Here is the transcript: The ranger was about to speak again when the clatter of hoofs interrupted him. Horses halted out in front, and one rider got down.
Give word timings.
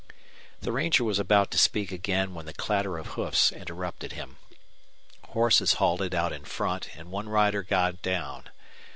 The 0.61 0.71
ranger 0.71 1.03
was 1.03 1.19
about 1.19 1.51
to 1.51 1.59
speak 1.59 1.91
again 1.91 2.33
when 2.33 2.47
the 2.47 2.55
clatter 2.55 2.97
of 2.97 3.09
hoofs 3.09 3.51
interrupted 3.51 4.13
him. 4.13 4.37
Horses 5.25 5.73
halted 5.73 6.15
out 6.15 6.33
in 6.33 6.43
front, 6.45 6.89
and 6.97 7.11
one 7.11 7.29
rider 7.29 7.61
got 7.61 8.01
down. 8.01 8.49